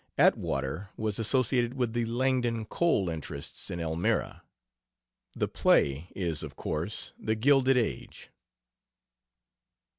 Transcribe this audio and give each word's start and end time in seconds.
"Atwater" 0.17 0.89
was 0.97 1.19
associated 1.19 1.75
with 1.75 1.93
the 1.93 2.05
Langdon 2.05 2.65
coal 2.65 3.07
interests 3.07 3.69
in 3.69 3.79
Elmira. 3.79 4.41
"The 5.35 5.47
play" 5.47 6.07
is, 6.15 6.41
of 6.41 6.55
course, 6.55 7.13
"The 7.19 7.35
Gilded 7.35 7.77
Age." 7.77 8.31